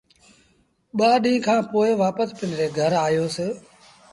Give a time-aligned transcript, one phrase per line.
[0.97, 3.37] ٻآ ڏيٚݩهݩ کآݩ پو وآپس پنڊري گھر آيوس۔